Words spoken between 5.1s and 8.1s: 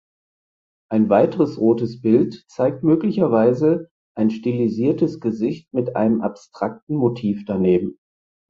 Gesicht mit einem abstrakten Motiv daneben.